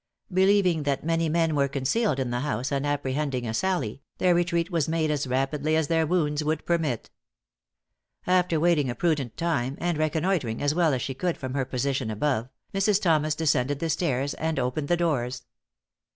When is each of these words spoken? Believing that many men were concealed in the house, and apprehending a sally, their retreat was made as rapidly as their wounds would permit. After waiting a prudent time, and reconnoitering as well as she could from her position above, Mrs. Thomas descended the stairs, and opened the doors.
Believing 0.33 0.81
that 0.81 1.03
many 1.03 1.29
men 1.29 1.53
were 1.55 1.67
concealed 1.67 2.17
in 2.17 2.31
the 2.31 2.39
house, 2.39 2.71
and 2.71 2.87
apprehending 2.87 3.45
a 3.45 3.53
sally, 3.53 4.01
their 4.17 4.33
retreat 4.33 4.71
was 4.71 4.87
made 4.89 5.11
as 5.11 5.27
rapidly 5.27 5.75
as 5.75 5.89
their 5.89 6.07
wounds 6.07 6.43
would 6.43 6.65
permit. 6.65 7.11
After 8.25 8.59
waiting 8.59 8.89
a 8.89 8.95
prudent 8.95 9.37
time, 9.37 9.77
and 9.79 9.99
reconnoitering 9.99 10.59
as 10.59 10.73
well 10.73 10.95
as 10.95 11.03
she 11.03 11.13
could 11.13 11.37
from 11.37 11.53
her 11.53 11.65
position 11.65 12.09
above, 12.09 12.49
Mrs. 12.73 12.99
Thomas 12.99 13.35
descended 13.35 13.77
the 13.77 13.91
stairs, 13.91 14.33
and 14.33 14.57
opened 14.57 14.87
the 14.87 14.97
doors. 14.97 15.45